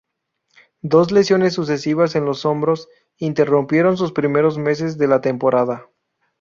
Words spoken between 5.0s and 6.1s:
la temporada.